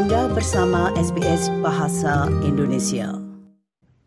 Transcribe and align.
Anda 0.00 0.32
bersama 0.32 0.88
SBS 0.96 1.52
Bahasa 1.60 2.24
Indonesia. 2.40 3.20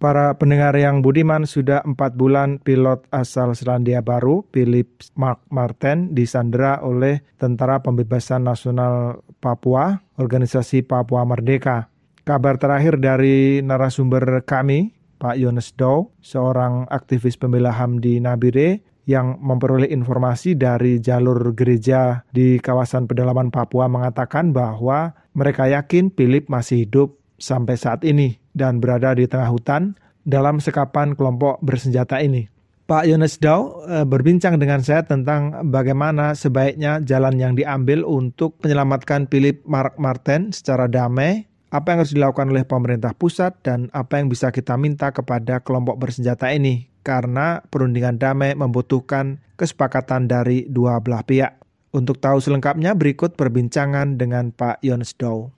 Para 0.01 0.33
pendengar 0.33 0.73
yang 0.73 1.05
budiman 1.05 1.45
sudah 1.45 1.85
empat 1.85 2.17
bulan 2.17 2.57
pilot 2.65 3.05
asal 3.13 3.53
Selandia 3.53 4.01
Baru, 4.01 4.41
Philip 4.49 4.89
Mark 5.13 5.45
Martin, 5.53 6.09
disandera 6.17 6.81
oleh 6.81 7.21
Tentara 7.37 7.77
Pembebasan 7.85 8.41
Nasional 8.41 9.21
Papua, 9.37 10.01
Organisasi 10.17 10.81
Papua 10.81 11.29
Merdeka. 11.29 11.93
Kabar 12.25 12.57
terakhir 12.57 12.97
dari 12.97 13.61
narasumber 13.61 14.49
kami, 14.49 14.97
Pak 15.21 15.37
Yones 15.37 15.77
Dow, 15.77 16.09
seorang 16.25 16.89
aktivis 16.89 17.37
pembela 17.37 17.69
HAM 17.69 18.01
di 18.01 18.17
Nabire, 18.17 18.81
yang 19.05 19.37
memperoleh 19.43 19.91
informasi 19.91 20.55
dari 20.55 20.97
jalur 21.03 21.53
gereja 21.53 22.23
di 22.31 22.57
kawasan 22.57 23.05
pedalaman 23.05 23.51
Papua 23.51 23.91
mengatakan 23.91 24.55
bahwa 24.55 25.11
mereka 25.33 25.69
yakin 25.69 26.13
Philip 26.13 26.49
masih 26.49 26.85
hidup 26.87 27.17
sampai 27.41 27.75
saat 27.75 28.05
ini 28.05 28.39
dan 28.53 28.79
berada 28.79 29.17
di 29.17 29.25
tengah 29.25 29.49
hutan 29.49 29.97
dalam 30.23 30.63
sekapan 30.63 31.17
kelompok 31.17 31.59
bersenjata 31.59 32.23
ini. 32.23 32.47
Pak 32.83 33.07
Yones 33.07 33.39
Dau 33.39 33.83
eh, 33.87 34.03
berbincang 34.03 34.59
dengan 34.59 34.83
saya 34.83 35.07
tentang 35.07 35.71
bagaimana 35.71 36.35
sebaiknya 36.35 36.99
jalan 36.99 37.39
yang 37.39 37.53
diambil 37.55 38.03
untuk 38.03 38.59
menyelamatkan 38.59 39.31
Philip 39.31 39.63
Mark 39.63 39.95
Martin 39.95 40.51
secara 40.51 40.91
damai, 40.91 41.47
apa 41.71 41.95
yang 41.95 41.99
harus 42.03 42.13
dilakukan 42.13 42.51
oleh 42.51 42.67
pemerintah 42.67 43.15
pusat, 43.15 43.55
dan 43.63 43.87
apa 43.95 44.19
yang 44.19 44.27
bisa 44.27 44.51
kita 44.51 44.75
minta 44.75 45.15
kepada 45.15 45.63
kelompok 45.63 45.95
bersenjata 45.95 46.51
ini 46.51 46.91
karena 47.07 47.63
perundingan 47.71 48.19
damai 48.19 48.51
membutuhkan 48.55 49.39
kesepakatan 49.55 50.27
dari 50.27 50.67
dua 50.67 50.99
belah 50.99 51.23
pihak. 51.23 51.62
Untuk 51.93 52.17
tahu 52.17 52.41
selengkapnya 52.41 52.97
berikut 52.97 53.37
perbincangan 53.37 54.17
dengan 54.17 54.49
Pak 54.49 54.81
Yones 54.81 55.13
Dow. 55.13 55.53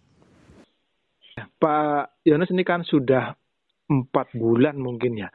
Pak 1.56 2.20
Yones 2.28 2.52
ini 2.52 2.68
kan 2.68 2.84
sudah 2.84 3.32
empat 3.88 4.36
bulan 4.36 4.76
mungkin 4.76 5.16
ya, 5.16 5.32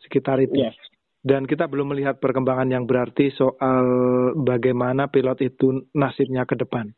sekitar 0.00 0.40
itu. 0.40 0.56
Yes. 0.56 0.76
Dan 1.20 1.44
kita 1.44 1.68
belum 1.68 1.92
melihat 1.92 2.16
perkembangan 2.16 2.72
yang 2.72 2.88
berarti 2.88 3.28
soal 3.36 3.84
bagaimana 4.40 5.12
pilot 5.12 5.44
itu 5.44 5.84
nasibnya 5.92 6.48
ke 6.48 6.56
depan. 6.56 6.96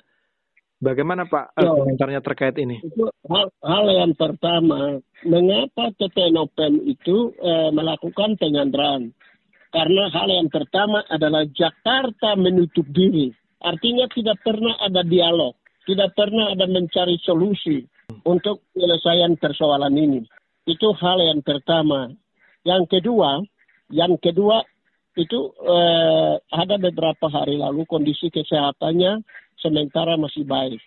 Bagaimana 0.80 1.26
Pak 1.26 1.58
ya, 1.58 1.74
komentarnya 1.74 2.22
terkait 2.22 2.56
ini? 2.56 2.80
Itu 2.80 3.10
hal, 3.28 3.50
hal 3.60 3.84
yang 3.90 4.12
pertama, 4.14 5.02
mengapa 5.26 5.90
TPNOPEN 5.98 6.86
itu 6.88 7.34
eh, 7.36 7.68
melakukan 7.74 8.38
penyanderaan? 8.38 9.12
Karena 9.70 10.08
hal 10.08 10.28
yang 10.30 10.48
pertama 10.48 11.04
adalah 11.10 11.44
Jakarta 11.50 12.38
menutup 12.38 12.88
diri. 12.90 13.30
Artinya 13.60 14.08
tidak 14.08 14.40
pernah 14.40 14.72
ada 14.80 15.04
dialog, 15.04 15.52
tidak 15.84 16.16
pernah 16.16 16.56
ada 16.56 16.64
mencari 16.64 17.20
solusi 17.20 17.84
untuk 18.24 18.64
penyelesaian 18.72 19.36
persoalan 19.36 19.92
ini. 19.92 20.20
Itu 20.64 20.96
hal 20.96 21.20
yang 21.20 21.44
pertama. 21.44 22.08
Yang 22.64 22.98
kedua, 22.98 23.44
yang 23.92 24.16
kedua 24.16 24.64
itu 25.12 25.52
eh, 25.60 26.34
ada 26.40 26.76
beberapa 26.80 27.28
hari 27.28 27.60
lalu 27.60 27.84
kondisi 27.84 28.32
kesehatannya 28.32 29.20
sementara 29.60 30.16
masih 30.16 30.48
baik. 30.48 30.80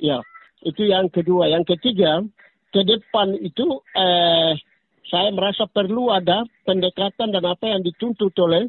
Ya, 0.00 0.24
itu 0.64 0.88
yang 0.88 1.12
kedua. 1.12 1.52
Yang 1.52 1.76
ketiga, 1.76 2.24
ke 2.72 2.88
depan 2.88 3.36
itu 3.36 3.84
eh, 3.92 4.56
saya 5.12 5.28
merasa 5.36 5.68
perlu 5.68 6.08
ada 6.08 6.48
pendekatan 6.64 7.36
dan 7.36 7.44
apa 7.44 7.68
yang 7.68 7.84
dituntut 7.84 8.32
oleh 8.40 8.64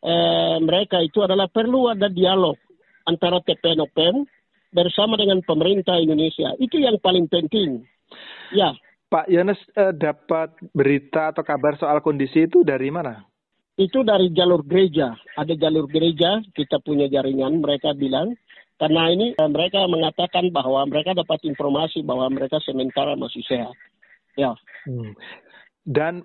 eh, 0.00 0.56
mereka 0.64 1.04
itu 1.04 1.20
adalah 1.20 1.48
perlu 1.52 1.92
ada 1.92 2.08
dialog 2.08 2.56
antara 3.06 3.40
TPNOPM 3.44 4.26
bersama 4.70 5.18
dengan 5.18 5.42
pemerintah 5.42 5.98
Indonesia. 5.98 6.54
Itu 6.58 6.78
yang 6.78 6.98
paling 7.02 7.26
penting. 7.26 7.82
Ya. 8.54 8.74
Pak 9.10 9.26
Yones 9.26 9.58
eh, 9.74 9.90
dapat 9.90 10.54
berita 10.70 11.34
atau 11.34 11.42
kabar 11.42 11.74
soal 11.74 11.98
kondisi 11.98 12.46
itu 12.46 12.62
dari 12.62 12.94
mana? 12.94 13.26
Itu 13.74 14.06
dari 14.06 14.30
jalur 14.30 14.62
gereja. 14.62 15.18
Ada 15.34 15.58
jalur 15.58 15.90
gereja, 15.90 16.38
kita 16.54 16.78
punya 16.78 17.10
jaringan, 17.10 17.58
mereka 17.58 17.90
bilang 17.90 18.38
karena 18.80 19.12
ini 19.12 19.36
eh, 19.36 19.50
mereka 19.50 19.84
mengatakan 19.90 20.48
bahwa 20.54 20.86
mereka 20.86 21.12
dapat 21.12 21.42
informasi 21.44 22.00
bahwa 22.06 22.30
mereka 22.30 22.62
sementara 22.62 23.18
masih 23.18 23.42
sehat. 23.44 23.74
Ya. 24.38 24.54
Hmm. 24.86 25.12
Dan 25.82 26.22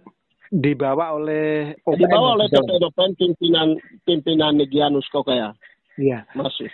dibawa 0.53 1.17
oleh 1.17 1.73
OPM 1.83 1.99
dibawa 2.05 2.27
oleh 2.39 2.47
TPDOPN 2.47 3.11
pimpinan 3.17 3.67
pimpinan 4.07 4.53
Negianus 4.55 5.09
Kokaya. 5.11 5.51
Iya. 5.95 6.27
Masih. 6.35 6.71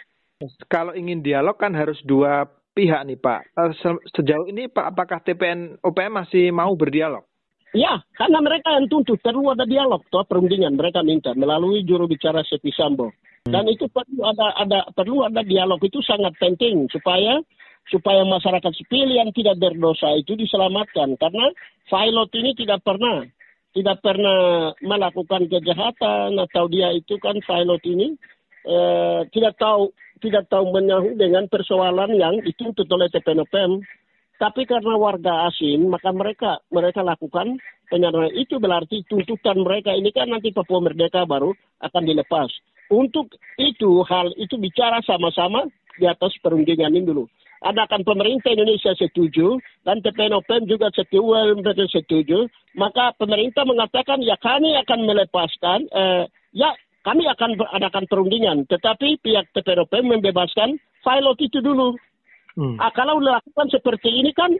Kalau 0.70 0.98
ingin 0.98 1.22
dialog 1.22 1.54
kan 1.58 1.74
harus 1.78 2.02
dua 2.02 2.50
pihak 2.74 3.02
nih 3.06 3.20
Pak. 3.20 3.42
Eh, 3.54 3.72
sejauh 4.16 4.48
ini 4.50 4.72
Pak, 4.72 4.96
apakah 4.96 5.22
TPN 5.22 5.78
OPM 5.84 6.26
masih 6.26 6.50
mau 6.50 6.74
berdialog? 6.74 7.24
Ya, 7.72 8.04
karena 8.20 8.44
mereka 8.44 8.76
yang 8.76 8.92
tuntut 8.92 9.16
perlu 9.24 9.48
ada 9.56 9.64
dialog, 9.64 10.04
toh 10.12 10.28
perundingan 10.28 10.76
mereka 10.76 11.00
minta 11.08 11.32
melalui 11.32 11.88
juru 11.88 12.04
bicara 12.04 12.44
Sepi 12.44 12.68
Sambo. 12.76 13.16
Dan 13.48 13.64
itu 13.72 13.88
perlu 13.88 14.28
ada 14.28 14.54
ada 14.60 14.80
perlu 14.92 15.24
ada 15.24 15.40
dialog 15.42 15.80
itu 15.80 16.04
sangat 16.04 16.36
penting 16.36 16.92
supaya 16.92 17.40
supaya 17.90 18.22
masyarakat 18.28 18.70
sipil 18.78 19.10
yang 19.10 19.34
tidak 19.34 19.58
berdosa 19.58 20.14
itu 20.14 20.38
diselamatkan 20.38 21.18
karena 21.18 21.50
pilot 21.90 22.30
ini 22.38 22.52
tidak 22.54 22.86
pernah 22.86 23.26
tidak 23.72 23.98
pernah 24.04 24.70
melakukan 24.84 25.50
kejahatan 25.50 26.38
atau 26.38 26.64
dia 26.70 26.94
itu 26.94 27.18
kan 27.18 27.40
pilot 27.42 27.82
ini 27.90 28.14
eh, 28.66 29.22
tidak 29.32 29.58
tahu 29.58 29.94
tidak 30.22 30.46
tahu 30.50 30.70
menyahu 30.70 31.18
dengan 31.18 31.50
persoalan 31.50 32.14
yang 32.14 32.38
dituntut 32.46 32.86
oleh 32.90 33.10
TPNOPM 33.10 33.82
tapi 34.42 34.66
karena 34.66 34.98
warga 34.98 35.50
asing 35.54 35.86
maka 35.86 36.10
mereka 36.10 36.62
mereka 36.74 37.06
lakukan 37.06 37.62
penyanderaan 37.92 38.34
itu 38.34 38.58
berarti 38.58 39.04
tuntutan 39.06 39.60
mereka 39.62 39.92
ini 39.92 40.10
kan 40.16 40.32
nanti 40.32 40.56
Papua 40.56 40.80
Merdeka 40.80 41.28
baru 41.28 41.52
akan 41.84 42.04
dilepas. 42.08 42.48
Untuk 42.88 43.36
itu 43.60 44.02
hal 44.08 44.32
itu 44.40 44.56
bicara 44.56 45.04
sama-sama 45.04 45.68
di 46.00 46.08
atas 46.08 46.32
perundingan 46.40 46.96
ini 46.96 47.04
dulu. 47.04 47.28
Adakan 47.62 48.02
pemerintah 48.02 48.50
Indonesia 48.50 48.98
setuju 48.98 49.62
dan 49.86 50.02
TPNOPM 50.02 50.66
juga 50.66 50.90
setuju, 50.90 51.62
setuju, 51.94 52.50
maka 52.74 53.14
pemerintah 53.22 53.62
mengatakan 53.70 54.18
ya 54.26 54.34
kami 54.42 54.74
akan 54.82 55.00
melepaskan, 55.06 55.80
eh, 55.94 56.26
ya 56.58 56.74
kami 57.02 57.26
akan 57.26 57.58
adakan 57.74 58.06
perundingan, 58.06 58.70
tetapi 58.70 59.18
pihak 59.22 59.50
TPNOPM 59.58 60.18
membebaskan 60.18 60.78
pilot 61.02 61.38
itu 61.42 61.60
dulu. 61.62 61.98
Hmm. 62.54 62.78
Ah, 62.78 62.92
kalau 62.94 63.18
lakukan 63.18 63.72
seperti 63.72 64.12
ini 64.12 64.36
kan 64.36 64.52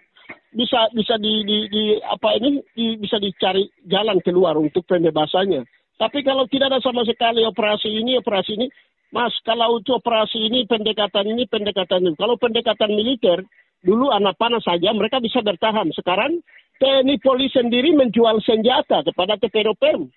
bisa 0.52 0.88
bisa 0.96 1.16
di, 1.20 1.44
di, 1.44 1.58
di 1.68 1.84
apa 2.02 2.36
ini 2.40 2.60
di, 2.74 2.98
bisa 2.98 3.20
dicari 3.22 3.68
jalan 3.88 4.20
keluar 4.24 4.58
untuk 4.58 4.84
pembebasannya. 4.88 5.64
Tapi 6.02 6.26
kalau 6.26 6.50
tidak 6.50 6.74
ada 6.74 6.80
sama 6.82 7.06
sekali 7.06 7.46
operasi 7.46 7.94
ini, 7.94 8.18
operasi 8.18 8.58
ini, 8.58 8.68
Mas, 9.14 9.36
kalau 9.46 9.78
untuk 9.78 10.02
operasi 10.02 10.50
ini, 10.50 10.66
pendekatan 10.66 11.30
ini, 11.30 11.46
pendekatan 11.46 12.10
ini. 12.10 12.18
Kalau 12.18 12.42
pendekatan 12.42 12.90
militer, 12.96 13.46
dulu 13.86 14.10
anak 14.10 14.40
panah 14.40 14.64
saja 14.64 14.90
mereka 14.98 15.22
bisa 15.22 15.46
bertahan. 15.46 15.94
Sekarang 15.94 16.42
TNI 16.82 17.22
polisi 17.22 17.62
sendiri 17.62 17.94
menjual 17.94 18.42
senjata 18.42 19.06
kepada 19.06 19.38
TPROPM. 19.38 20.10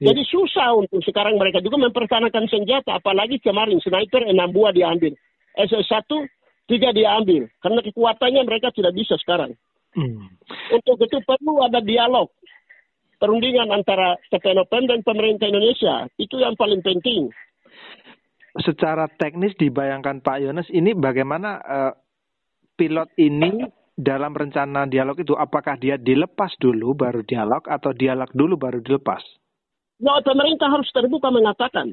Ya. 0.00 0.10
Jadi 0.12 0.24
susah 0.32 0.72
untuk 0.80 1.04
sekarang 1.04 1.36
mereka 1.36 1.60
juga 1.60 1.76
mempertahankan 1.76 2.48
senjata. 2.48 2.96
Apalagi 2.96 3.36
kemarin 3.44 3.76
sniper 3.84 4.24
enam 4.24 4.48
buah 4.48 4.72
diambil. 4.72 5.12
SS1 5.60 6.08
tiga 6.72 6.90
diambil. 6.96 7.52
Karena 7.60 7.84
kekuatannya 7.84 8.42
mereka 8.48 8.72
tidak 8.72 8.96
bisa 8.96 9.20
sekarang. 9.20 9.52
Hmm. 9.92 10.32
Untuk 10.72 11.04
itu 11.04 11.18
perlu 11.26 11.60
ada 11.66 11.84
dialog 11.84 12.32
perundingan 13.20 13.68
antara 13.68 14.16
TPNOPM 14.32 14.88
dan 14.88 15.00
pemerintah 15.04 15.46
Indonesia. 15.46 16.08
Itu 16.16 16.40
yang 16.40 16.56
paling 16.56 16.80
penting. 16.80 17.28
Secara 18.64 19.06
teknis 19.20 19.54
dibayangkan 19.60 20.24
Pak 20.24 20.38
Yones, 20.42 20.66
ini 20.72 20.96
bagaimana 20.96 21.60
uh, 21.60 21.92
pilot 22.74 23.12
ini 23.20 23.62
dalam 23.94 24.32
rencana 24.32 24.88
dialog 24.88 25.20
itu, 25.20 25.36
apakah 25.36 25.76
dia 25.76 26.00
dilepas 26.00 26.56
dulu 26.56 26.96
baru 26.96 27.20
dialog 27.22 27.62
atau 27.68 27.92
dialog 27.92 28.32
dulu 28.32 28.56
baru 28.56 28.80
dilepas? 28.80 29.22
Ya, 30.00 30.16
pemerintah 30.24 30.72
harus 30.72 30.88
terbuka 30.96 31.28
mengatakan, 31.28 31.92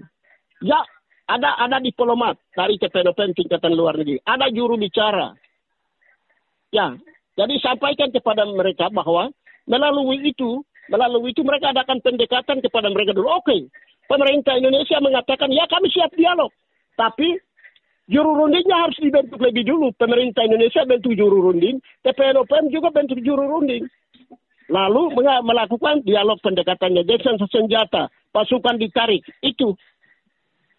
ya 0.63 0.80
ada 1.27 1.59
ada 1.59 1.77
diplomat 1.83 2.39
dari 2.56 2.80
TPNOPM 2.80 3.36
tingkatan 3.36 3.75
luar 3.75 4.00
negeri, 4.00 4.24
ada 4.24 4.48
juru 4.48 4.80
bicara. 4.80 5.36
Ya, 6.71 6.95
jadi 7.36 7.56
sampaikan 7.59 8.12
kepada 8.15 8.48
mereka 8.48 8.88
bahwa 8.92 9.27
melalui 9.68 10.24
itu 10.24 10.63
Melalui 10.88 11.36
itu 11.36 11.44
mereka 11.44 11.75
adakan 11.75 12.00
pendekatan 12.00 12.63
kepada 12.63 12.88
mereka 12.88 13.12
dulu. 13.12 13.27
Oke, 13.27 13.44
okay. 13.44 13.62
pemerintah 14.07 14.56
Indonesia 14.56 14.98
mengatakan 15.04 15.51
ya 15.51 15.68
kami 15.68 15.92
siap 15.92 16.12
dialog. 16.15 16.51
Tapi 16.95 17.36
juru 18.07 18.39
rundingnya 18.44 18.88
harus 18.88 18.98
dibentuk 19.04 19.39
lebih 19.44 19.68
dulu. 19.68 19.92
Pemerintah 20.00 20.48
Indonesia 20.48 20.88
bentuk 20.88 21.12
juru 21.13 21.51
runding, 21.51 21.83
TPNOPM 22.07 22.71
juga 22.71 22.89
bentuk 22.95 23.19
juru 23.19 23.44
runding. 23.51 23.83
Lalu 24.67 25.15
melakukan 25.47 26.03
dialog 26.03 26.39
pendekatannya. 26.43 27.07
Jackson 27.07 27.39
senjata, 27.47 28.11
pasukan 28.35 28.75
ditarik, 28.75 29.23
itu. 29.39 29.71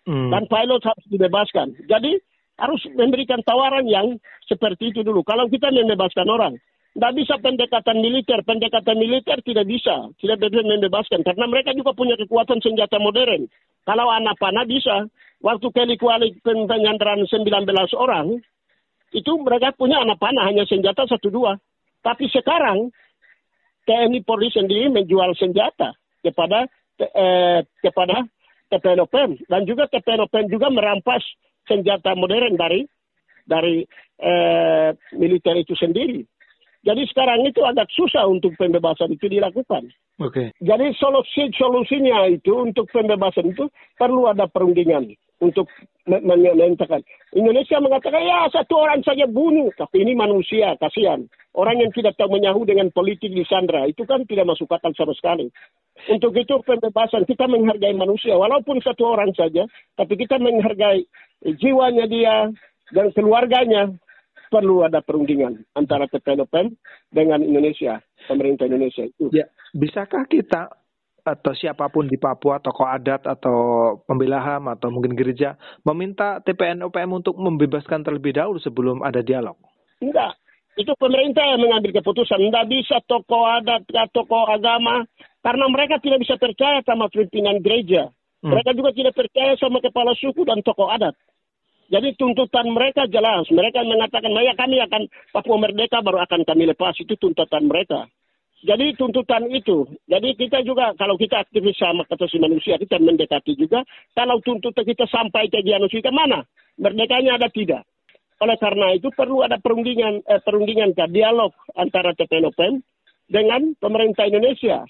Hmm. 0.05 0.33
Dan 0.33 0.45
pilot 0.49 0.85
harus 0.85 1.05
dibebaskan. 1.09 1.77
Jadi 1.89 2.17
harus 2.59 2.81
memberikan 2.97 3.41
tawaran 3.45 3.85
yang 3.89 4.17
seperti 4.45 4.93
itu 4.93 5.01
dulu. 5.01 5.25
Kalau 5.25 5.49
kita 5.49 5.73
membebaskan 5.73 6.29
orang, 6.29 6.55
tidak 6.97 7.13
bisa 7.15 7.35
pendekatan 7.39 8.03
militer. 8.03 8.41
Pendekatan 8.43 8.97
militer 8.99 9.39
tidak 9.45 9.69
bisa. 9.69 10.11
Tidak 10.19 10.37
bisa 10.41 10.65
membebaskan. 10.65 11.23
Karena 11.23 11.47
mereka 11.47 11.71
juga 11.77 11.95
punya 11.95 12.19
kekuatan 12.19 12.59
senjata 12.59 12.99
modern. 12.99 13.47
Kalau 13.87 14.11
anak 14.11 14.35
panah 14.41 14.67
bisa. 14.67 15.07
Waktu 15.39 15.71
kali 15.71 15.95
kuali 15.95 16.35
penyanderaan 16.43 17.23
19 17.23 17.63
orang, 17.95 18.43
itu 19.15 19.33
mereka 19.39 19.71
punya 19.79 20.03
anak 20.03 20.19
panah 20.19 20.51
hanya 20.51 20.67
senjata 20.67 21.07
satu 21.07 21.31
dua. 21.31 21.55
Tapi 22.03 22.27
sekarang 22.27 22.91
TNI 23.89 24.21
Polri 24.21 24.53
sendiri 24.53 24.93
menjual 24.93 25.33
senjata 25.33 25.97
kepada 26.21 26.69
eh, 27.01 27.65
kepada 27.81 28.29
TPNOPM 28.69 29.49
dan 29.49 29.65
juga 29.65 29.89
TPNOPM 29.89 30.53
juga 30.53 30.69
merampas 30.69 31.25
senjata 31.65 32.13
modern 32.13 32.61
dari 32.61 32.85
dari 33.49 33.81
eh, 34.21 34.91
militer 35.17 35.57
itu 35.57 35.73
sendiri. 35.73 36.21
Jadi 36.87 37.03
sekarang 37.11 37.43
itu 37.43 37.59
agak 37.67 37.91
susah 37.91 38.25
untuk 38.31 38.55
pembebasan 38.55 39.11
itu 39.11 39.27
dilakukan. 39.27 39.91
Oke. 40.23 40.31
Okay. 40.31 40.49
Jadi 40.63 40.95
solusi 40.95 41.51
solusinya 41.59 42.31
itu 42.31 42.55
untuk 42.55 42.87
pembebasan 42.95 43.51
itu 43.51 43.67
perlu 43.99 44.31
ada 44.31 44.47
perundingan 44.47 45.11
untuk 45.39 45.67
menyatakan. 46.09 47.03
Indonesia 47.35 47.79
mengatakan 47.79 48.23
ya 48.25 48.49
satu 48.51 48.75
orang 48.79 49.03
saja 49.07 49.27
bunuh, 49.29 49.71
tapi 49.77 50.03
ini 50.03 50.15
manusia 50.15 50.75
kasihan. 50.79 51.27
Orang 51.55 51.83
yang 51.83 51.91
tidak 51.91 52.15
tahu 52.15 52.39
menyahu 52.39 52.63
dengan 52.63 52.91
politik 52.95 53.31
di 53.35 53.43
Sandra 53.47 53.87
itu 53.87 54.07
kan 54.07 54.23
tidak 54.27 54.47
masuk 54.47 54.71
akal 54.71 54.95
sama 54.95 55.15
sekali. 55.15 55.51
Untuk 56.07 56.31
itu 56.39 56.63
pembebasan 56.63 57.27
kita 57.27 57.51
menghargai 57.51 57.95
manusia 57.95 58.39
walaupun 58.39 58.79
satu 58.83 59.19
orang 59.19 59.35
saja, 59.35 59.67
tapi 59.99 60.15
kita 60.15 60.39
menghargai 60.39 61.03
jiwanya 61.59 62.07
dia 62.07 62.51
dan 62.95 63.11
keluarganya 63.13 63.95
perlu 64.49 64.85
ada 64.85 65.05
perundingan 65.05 65.65
antara 65.77 66.09
TPNOPM 66.09 66.75
dengan 67.13 67.41
Indonesia, 67.45 68.01
pemerintah 68.27 68.67
Indonesia 68.67 69.05
itu. 69.05 69.31
Ya, 69.31 69.49
bisakah 69.77 70.25
kita 70.29 70.73
atau 71.29 71.53
siapa 71.53 71.93
pun 71.93 72.09
di 72.09 72.17
Papua, 72.17 72.57
tokoh 72.59 72.89
adat 72.89 73.29
atau 73.29 73.57
pembela 74.09 74.41
HAM 74.41 74.73
atau 74.73 74.89
mungkin 74.89 75.13
gereja 75.13 75.61
meminta 75.85 76.41
TPNOPM 76.41 77.11
untuk 77.13 77.37
membebaskan 77.37 78.01
terlebih 78.01 78.33
dahulu 78.33 78.57
sebelum 78.57 79.05
ada 79.05 79.21
dialog? 79.21 79.61
Enggak. 80.01 80.41
Itu 80.79 80.95
pemerintah 80.95 81.43
yang 81.43 81.59
mengambil 81.59 81.91
keputusan. 81.91 82.39
Tidak 82.39 82.67
bisa 82.71 83.03
tokoh 83.11 83.45
adat, 83.51 83.83
tokoh 84.15 84.47
agama. 84.47 85.03
Karena 85.43 85.67
mereka 85.67 85.99
tidak 85.99 86.23
bisa 86.23 86.39
percaya 86.39 86.79
sama 86.87 87.11
pimpinan 87.11 87.59
gereja. 87.59 88.15
Hmm. 88.39 88.55
Mereka 88.55 88.79
juga 88.79 88.95
tidak 88.95 89.19
percaya 89.19 89.59
sama 89.59 89.83
kepala 89.83 90.15
suku 90.15 90.47
dan 90.47 90.63
tokoh 90.63 90.87
adat. 90.87 91.19
Jadi 91.89 92.15
tuntutan 92.21 92.69
mereka 92.69 93.09
jelas. 93.09 93.49
Mereka 93.49 93.81
mengatakan, 93.89 94.37
ya 94.45 94.53
kami 94.53 94.77
akan 94.85 95.09
Papua 95.33 95.57
Merdeka 95.57 96.05
baru 96.05 96.21
akan 96.21 96.45
kami 96.45 96.69
lepas. 96.69 96.93
Itu 97.01 97.17
tuntutan 97.17 97.65
mereka. 97.65 98.05
Jadi 98.59 98.93
tuntutan 98.99 99.47
itu. 99.49 99.87
Jadi 100.05 100.35
kita 100.35 100.61
juga 100.67 100.91
kalau 100.99 101.15
kita 101.15 101.47
aktivis 101.47 101.79
sama 101.79 102.03
kata 102.05 102.27
si 102.27 102.43
manusia 102.43 102.75
kita 102.77 102.99
mendekati 102.99 103.55
juga. 103.55 103.87
Kalau 104.13 104.43
tuntutan 104.43 104.83
kita 104.83 105.07
sampai 105.07 105.47
ke 105.47 105.63
Gianus 105.63 105.95
ke 105.95 106.13
mana? 106.13 106.43
Merdekanya 106.77 107.39
ada 107.39 107.49
tidak? 107.49 107.87
Oleh 108.39 108.59
karena 108.59 108.95
itu 108.95 109.11
perlu 109.15 109.43
ada 109.43 109.59
perundingan, 109.59 110.23
eh, 110.27 110.43
perundingan 110.43 110.95
dialog 111.11 111.55
antara 111.75 112.15
TPNOPM 112.15 112.83
dengan 113.31 113.75
pemerintah 113.79 114.27
Indonesia. 114.27 114.83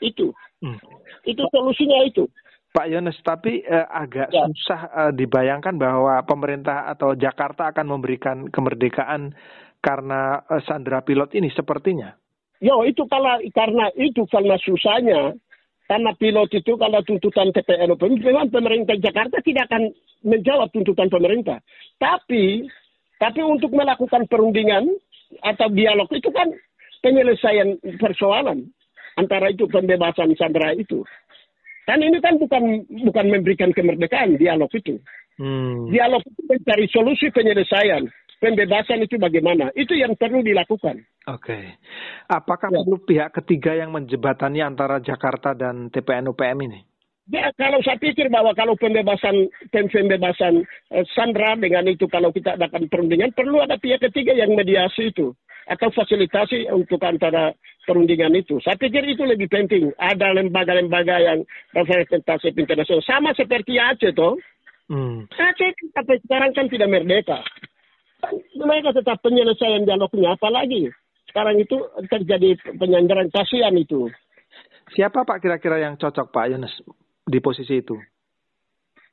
Itu. 0.00 0.32
Hmm. 0.64 0.80
Itu 1.28 1.44
solusinya 1.52 2.00
itu. 2.08 2.24
Pak 2.70 2.86
Yones, 2.86 3.18
tapi 3.26 3.66
eh, 3.66 3.86
agak 3.90 4.30
ya. 4.30 4.46
susah 4.46 4.80
eh, 4.88 5.12
dibayangkan 5.18 5.74
bahwa 5.74 6.22
pemerintah 6.22 6.86
atau 6.86 7.18
Jakarta 7.18 7.74
akan 7.74 7.86
memberikan 7.98 8.46
kemerdekaan 8.46 9.34
karena 9.82 10.38
eh, 10.46 10.62
Sandra 10.62 11.02
Pilot 11.02 11.34
ini 11.34 11.50
sepertinya. 11.50 12.14
Yo, 12.62 12.84
itu 12.86 13.08
kalau 13.10 13.40
karena 13.50 13.90
itu 13.98 14.22
karena 14.28 14.54
susahnya 14.60 15.34
karena 15.90 16.14
pilot 16.14 16.54
itu 16.54 16.78
kalau 16.78 17.02
tuntutan 17.02 17.50
TPN 17.50 17.98
memang 17.98 18.46
pemerintah 18.46 18.94
Jakarta 18.94 19.42
tidak 19.42 19.66
akan 19.66 19.90
menjawab 20.22 20.70
tuntutan 20.70 21.10
pemerintah. 21.10 21.58
Tapi 21.98 22.62
tapi 23.18 23.40
untuk 23.42 23.74
melakukan 23.74 24.30
perundingan 24.30 24.86
atau 25.42 25.66
dialog 25.74 26.06
itu 26.14 26.30
kan 26.30 26.46
penyelesaian 27.02 27.80
persoalan 27.98 28.70
antara 29.18 29.50
itu 29.50 29.66
pembebasan 29.66 30.30
Sandra 30.38 30.70
itu. 30.78 31.02
Kan 31.90 32.06
ini 32.06 32.22
kan 32.22 32.38
bukan 32.38 32.86
bukan 33.10 33.26
memberikan 33.34 33.74
kemerdekaan 33.74 34.38
dialog 34.38 34.70
itu. 34.70 35.02
Hmm. 35.42 35.90
Dialog 35.90 36.22
itu 36.22 36.46
mencari 36.46 36.86
solusi 36.86 37.34
penyelesaian. 37.34 38.06
Pembebasan 38.38 39.02
itu 39.02 39.18
bagaimana? 39.18 39.74
Itu 39.74 39.98
yang 39.98 40.14
perlu 40.14 40.38
dilakukan. 40.38 41.02
Oke. 41.26 41.50
Okay. 41.50 41.64
Apakah 42.30 42.70
ya. 42.70 42.78
perlu 42.78 42.96
pihak 43.02 43.30
ketiga 43.42 43.74
yang 43.74 43.90
menjebatani 43.90 44.62
antara 44.62 45.02
Jakarta 45.02 45.50
dan 45.52 45.90
TPN 45.90 46.30
UPM 46.30 46.58
ini? 46.70 46.80
Ya, 47.26 47.50
kalau 47.58 47.82
saya 47.82 47.98
pikir 47.98 48.30
bahwa 48.30 48.54
kalau 48.54 48.78
pembebasan 48.78 49.50
pembebasan 49.74 50.62
eh, 50.94 51.06
Sandra 51.10 51.58
dengan 51.58 51.90
itu 51.90 52.06
kalau 52.06 52.30
kita 52.30 52.54
adakan 52.54 52.86
perundingan 52.86 53.34
perlu 53.34 53.66
ada 53.66 53.78
pihak 53.82 53.98
ketiga 53.98 54.30
yang 54.34 54.54
mediasi 54.54 55.10
itu 55.10 55.34
atau 55.70 55.88
fasilitasi 55.94 56.66
untuk 56.74 56.98
antara 57.06 57.54
perundingan 57.86 58.34
itu. 58.34 58.58
Saya 58.58 58.74
pikir 58.74 59.06
itu 59.06 59.22
lebih 59.22 59.46
penting. 59.46 59.94
Ada 59.94 60.34
lembaga-lembaga 60.34 61.22
yang 61.22 61.46
representasi 61.70 62.50
internasional. 62.58 63.06
Sama 63.06 63.30
seperti 63.38 63.78
Aceh 63.78 64.10
toh. 64.10 64.34
Hmm. 64.90 65.30
Aceh 65.30 65.70
sampai 65.94 66.18
sekarang 66.26 66.50
kan 66.58 66.66
tidak 66.66 66.90
merdeka. 66.90 67.38
Mereka 68.58 68.98
tetap 68.98 69.22
penyelesaian 69.22 69.86
dialognya. 69.86 70.34
Apalagi 70.34 70.90
sekarang 71.30 71.62
itu 71.62 71.78
terjadi 72.10 72.58
penyandaran 72.74 73.30
kasihan 73.30 73.72
itu. 73.78 74.10
Siapa 74.90 75.22
Pak 75.22 75.38
kira-kira 75.38 75.78
yang 75.78 75.94
cocok 75.94 76.34
Pak 76.34 76.50
Yunus 76.50 76.74
di 77.22 77.38
posisi 77.38 77.78
itu? 77.78 77.94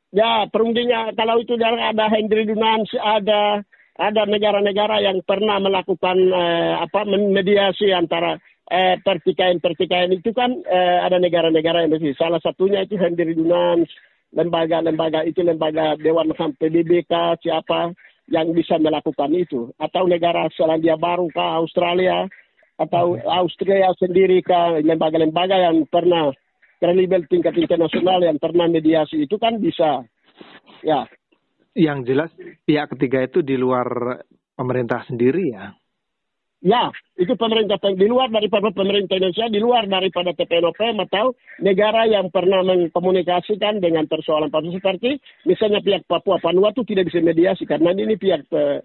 Ya, 0.09 0.49
perundingnya 0.49 1.13
kalau 1.13 1.37
itu 1.37 1.53
ada 1.61 2.09
Hendri 2.09 2.49
Dunans, 2.49 2.89
ada 2.97 3.61
ada 3.97 4.29
negara-negara 4.29 5.01
yang 5.01 5.25
pernah 5.25 5.57
melakukan 5.57 6.17
eh, 6.17 6.73
apa 6.77 7.01
mediasi 7.09 7.89
antara 7.89 8.37
eh, 8.69 9.01
pertikaian-pertikaian 9.01 10.13
itu 10.13 10.29
kan 10.37 10.53
eh, 10.69 10.99
ada 11.01 11.17
negara-negara 11.17 11.83
yang 11.83 11.97
bersih. 11.97 12.13
Salah 12.13 12.37
satunya 12.39 12.85
itu 12.85 12.93
Henry 12.95 13.33
Dunans, 13.33 13.89
lembaga-lembaga 14.37 15.25
itu 15.25 15.41
lembaga 15.41 15.97
Dewan 15.97 16.29
HAM 16.37 16.53
PBB 16.61 17.09
siapa 17.41 17.91
yang 18.29 18.53
bisa 18.53 18.77
melakukan 18.77 19.33
itu. 19.33 19.73
Atau 19.81 20.05
negara 20.05 20.45
Selandia 20.53 20.99
Baru 20.99 21.31
kah, 21.33 21.57
Australia, 21.57 22.29
atau 22.77 23.17
Austria 23.25 23.89
sendiri 23.97 24.45
kah, 24.45 24.77
lembaga-lembaga 24.77 25.57
yang 25.57 25.89
pernah 25.89 26.29
kredibel 26.77 27.25
tingkat 27.25 27.57
internasional 27.57 28.21
yang 28.21 28.37
pernah 28.37 28.69
mediasi 28.69 29.25
itu 29.25 29.41
kan 29.41 29.57
bisa. 29.57 30.05
Ya. 30.85 31.09
Yang 31.77 31.99
jelas 32.09 32.31
pihak 32.65 32.89
ketiga 32.97 33.29
itu 33.29 33.45
di 33.45 33.53
luar 33.53 33.85
pemerintah 34.57 35.05
sendiri 35.05 35.53
ya. 35.53 35.77
Ya, 36.57 36.89
itu 37.13 37.37
pemerintah 37.37 37.77
di 37.93 38.09
luar 38.09 38.33
daripada 38.33 38.73
pemerintah 38.73 39.13
Indonesia, 39.13 39.45
di 39.45 39.61
luar 39.61 39.85
daripada 39.85 40.33
TPNOPM 40.33 40.97
atau 41.05 41.37
negara 41.61 42.09
yang 42.09 42.33
pernah 42.33 42.65
mengkomunikasikan 42.65 43.77
dengan 43.77 44.09
persoalan 44.09 44.49
Papua 44.49 44.73
seperti 44.73 45.21
misalnya 45.45 45.85
pihak 45.85 46.09
Papua 46.09 46.41
Vanuatu 46.41 46.81
tidak 46.81 47.13
bisa 47.13 47.21
mediasi 47.21 47.61
karena 47.69 47.93
ini 47.93 48.17
pihak 48.17 48.49
uh, 48.49 48.81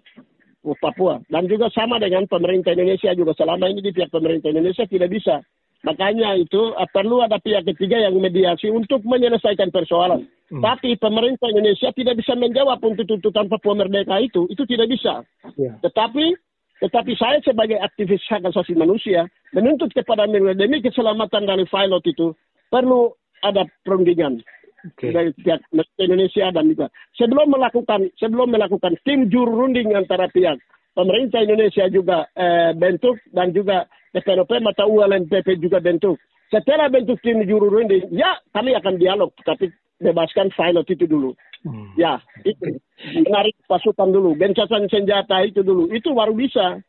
Papua 0.77 1.17
dan 1.33 1.49
juga 1.49 1.73
sama 1.73 1.97
dengan 1.97 2.29
pemerintah 2.29 2.77
Indonesia 2.77 3.09
juga 3.17 3.33
selama 3.33 3.65
ini 3.65 3.81
di 3.81 3.89
pihak 3.89 4.13
pemerintah 4.13 4.53
Indonesia 4.53 4.85
tidak 4.85 5.09
bisa. 5.09 5.41
Makanya 5.83 6.39
itu 6.39 6.71
uh, 6.71 6.87
perlu 6.87 7.19
ada 7.19 7.35
pihak 7.43 7.67
ketiga 7.67 7.99
yang 7.99 8.15
mediasi 8.15 8.71
untuk 8.71 9.03
menyelesaikan 9.03 9.67
persoalan. 9.67 10.23
Hmm. 10.47 10.63
Tapi 10.63 10.95
pemerintah 10.95 11.51
Indonesia 11.51 11.91
tidak 11.91 12.23
bisa 12.23 12.39
menjawab 12.39 12.79
untuk 12.79 13.03
tuntutan 13.03 13.51
Papua 13.51 13.75
Merdeka 13.75 14.15
itu, 14.23 14.47
itu 14.47 14.63
tidak 14.63 14.87
bisa. 14.87 15.27
Yeah. 15.59 15.75
Tetapi 15.83 16.39
tetapi 16.83 17.15
saya 17.15 17.39
sebagai 17.43 17.79
aktivis 17.79 18.23
hak 18.27 18.43
asasi 18.43 18.75
manusia 18.75 19.23
menuntut 19.55 19.91
kepada 19.95 20.27
demi 20.27 20.83
keselamatan 20.83 21.47
dari 21.47 21.63
pilot 21.63 22.03
itu 22.03 22.35
perlu 22.67 23.07
ada 23.39 23.63
perundingan 23.87 24.43
okay. 24.91 25.15
dari 25.15 25.31
pihak 25.31 25.63
Indonesia 25.95 26.51
dan 26.51 26.67
juga 26.67 26.91
sebelum 27.15 27.55
melakukan 27.55 28.11
sebelum 28.19 28.51
melakukan 28.51 28.99
tim 29.07 29.31
juru 29.31 29.63
runding 29.63 29.95
antara 29.95 30.27
pihak 30.27 30.59
pemerintah 30.91 31.47
Indonesia 31.47 31.87
juga 31.87 32.27
eh, 32.35 32.75
bentuk 32.75 33.15
dan 33.31 33.55
juga 33.55 33.87
PPNOP 34.13 34.51
atau 34.53 34.87
ULMPP 34.93 35.57
juga 35.57 35.81
bentuk. 35.81 36.21
Setelah 36.53 36.85
bentuk 36.85 37.17
tim 37.25 37.41
juru 37.49 37.65
runding, 37.65 38.13
ya 38.13 38.37
kami 38.53 38.77
akan 38.77 39.01
dialog, 39.01 39.33
tapi 39.41 39.73
bebaskan 39.97 40.53
pilot 40.53 40.85
itu 40.85 41.09
dulu. 41.09 41.33
Hmm. 41.65 41.95
Ya, 41.97 42.21
itu 42.45 42.77
menarik 43.25 43.57
pasukan 43.65 44.13
dulu, 44.13 44.37
gencatan 44.37 44.85
senjata 44.91 45.41
itu 45.47 45.65
dulu, 45.65 45.89
itu 45.89 46.13
baru 46.13 46.35
bisa. 46.37 46.83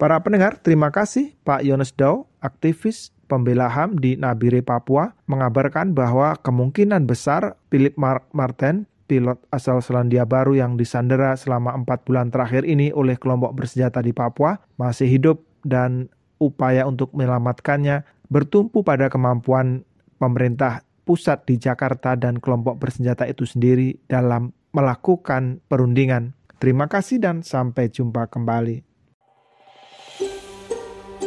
Para 0.00 0.16
pendengar, 0.18 0.56
terima 0.58 0.88
kasih 0.88 1.36
Pak 1.44 1.60
Yones 1.60 1.92
Dau, 1.92 2.24
aktivis 2.40 3.12
pembela 3.28 3.68
HAM 3.68 4.00
di 4.00 4.16
Nabire, 4.16 4.64
Papua, 4.64 5.12
mengabarkan 5.28 5.92
bahwa 5.92 6.34
kemungkinan 6.40 7.04
besar 7.04 7.54
Philip 7.68 7.94
Mark 8.00 8.26
Martin 8.32 8.88
pilot 9.10 9.42
asal 9.50 9.82
Selandia 9.82 10.22
Baru 10.22 10.54
yang 10.54 10.78
disandera 10.78 11.34
selama 11.34 11.74
empat 11.74 12.06
bulan 12.06 12.30
terakhir 12.30 12.62
ini 12.62 12.94
oleh 12.94 13.18
kelompok 13.18 13.58
bersenjata 13.58 13.98
di 14.06 14.14
Papua 14.14 14.62
masih 14.78 15.10
hidup 15.10 15.42
dan 15.64 16.08
upaya 16.40 16.88
untuk 16.88 17.12
menyelamatkannya 17.12 18.02
bertumpu 18.32 18.80
pada 18.80 19.12
kemampuan 19.12 19.84
pemerintah 20.16 20.86
pusat 21.04 21.42
di 21.44 21.58
Jakarta 21.58 22.14
dan 22.14 22.38
kelompok 22.38 22.78
bersenjata 22.78 23.26
itu 23.26 23.42
sendiri 23.42 23.98
dalam 24.06 24.54
melakukan 24.70 25.58
perundingan. 25.66 26.32
Terima 26.60 26.86
kasih 26.86 27.18
dan 27.18 27.42
sampai 27.42 27.90
jumpa 27.90 28.30
kembali. 28.30 28.90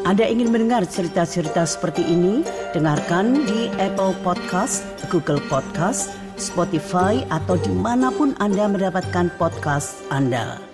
Anda 0.03 0.27
ingin 0.27 0.51
mendengar 0.51 0.83
cerita-cerita 0.83 1.63
seperti 1.63 2.03
ini? 2.03 2.43
Dengarkan 2.75 3.47
di 3.47 3.71
Apple 3.79 4.11
Podcast, 4.19 4.83
Google 5.07 5.39
Podcast, 5.47 6.11
Spotify, 6.35 7.23
atau 7.31 7.55
di 7.55 7.71
mana 7.71 8.11
pun 8.11 8.35
Anda 8.43 8.67
mendapatkan 8.67 9.31
podcast 9.39 10.03
Anda. 10.11 10.72